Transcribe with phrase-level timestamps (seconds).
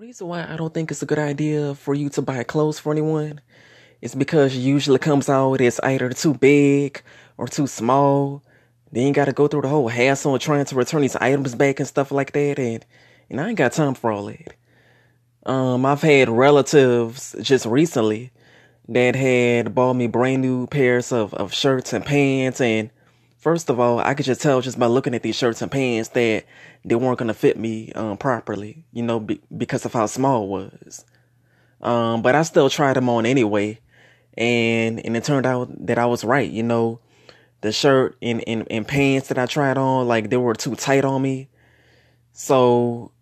[0.00, 2.90] reason why I don't think it's a good idea for you to buy clothes for
[2.90, 3.38] anyone
[4.00, 7.02] is because it usually comes out as either too big
[7.36, 8.42] or too small.
[8.90, 11.80] Then you gotta go through the whole hassle of trying to return these items back
[11.80, 12.86] and stuff like that, and
[13.28, 14.54] and I ain't got time for all that.
[15.44, 18.32] Um, I've had relatives just recently
[18.88, 22.90] that had bought me brand new pairs of, of shirts and pants and
[23.40, 26.10] first of all, I could just tell just by looking at these shirts and pants
[26.10, 26.44] that
[26.84, 30.48] they weren't gonna fit me um, properly, you know, be, because of how small it
[30.48, 31.04] was.
[31.82, 33.80] Um, but I still tried them on anyway,
[34.36, 36.50] and and it turned out that I was right.
[36.50, 37.00] You know,
[37.62, 41.04] the shirt and, and, and pants that I tried on, like they were too tight
[41.04, 41.48] on me.
[42.32, 43.12] So,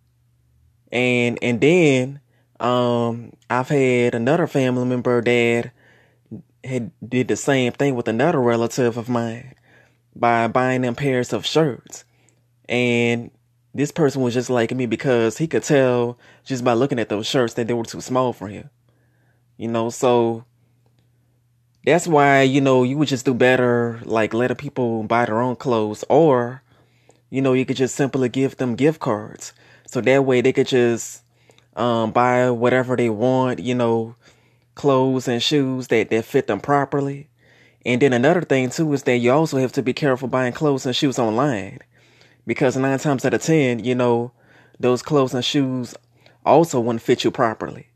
[0.90, 2.20] and and then
[2.58, 5.70] um, I've had another family member that
[6.64, 9.54] had did the same thing with another relative of mine
[10.18, 12.04] by buying them pairs of shirts.
[12.68, 13.30] And
[13.74, 17.26] this person was just like me because he could tell just by looking at those
[17.26, 18.68] shirts that they were too small for him.
[19.56, 20.44] You know, so
[21.84, 25.56] that's why, you know, you would just do better like letting people buy their own
[25.56, 26.62] clothes or,
[27.30, 29.52] you know, you could just simply give them gift cards.
[29.86, 31.22] So that way they could just
[31.76, 34.16] um, buy whatever they want, you know,
[34.74, 37.28] clothes and shoes that, that fit them properly.
[37.86, 40.86] And then another thing too is that you also have to be careful buying clothes
[40.86, 41.78] and shoes online.
[42.46, 44.32] Because nine times out of ten, you know,
[44.80, 45.94] those clothes and shoes
[46.44, 47.88] also wouldn't fit you properly.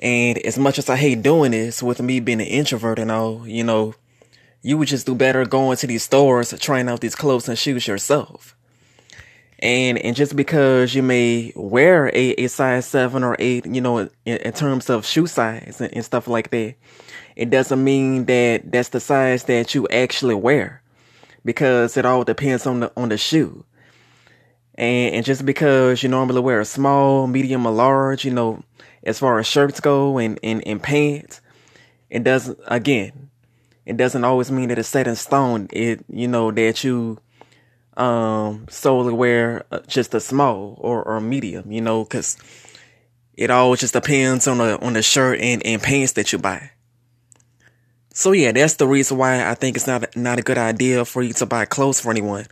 [0.00, 3.46] And as much as I hate doing this with me being an introvert and all,
[3.46, 3.94] you know,
[4.62, 7.86] you would just do better going to these stores trying out these clothes and shoes
[7.86, 8.56] yourself.
[9.64, 13.98] And and just because you may wear a, a size seven or eight, you know,
[13.98, 16.74] in, in terms of shoe size and, and stuff like that,
[17.34, 20.82] it doesn't mean that that's the size that you actually wear
[21.46, 23.64] because it all depends on the on the shoe.
[24.74, 28.62] And, and just because you normally wear a small, medium, or large, you know,
[29.04, 31.40] as far as shirts go and, and, and pants,
[32.10, 33.30] it doesn't, again,
[33.86, 35.68] it doesn't always mean that it's set in stone.
[35.70, 37.18] It, you know, that you,
[37.96, 42.36] um, solely wear uh, just a small or, or medium, you know, cause
[43.34, 46.70] it all just depends on the, on the shirt and, and pants that you buy.
[48.16, 51.20] So yeah, that's the reason why I think it's not not a good idea for
[51.20, 52.46] you to buy clothes for anyone,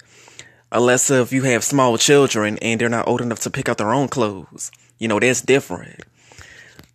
[0.72, 3.94] unless if you have small children and they're not old enough to pick out their
[3.94, 4.72] own clothes.
[4.98, 6.00] You know that's different.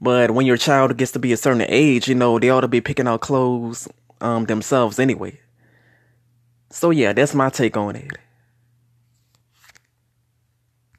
[0.01, 2.67] But when your child gets to be a certain age, you know they ought to
[2.67, 3.87] be picking out clothes
[4.19, 5.39] um, themselves anyway.
[6.69, 8.17] So yeah, that's my take on it.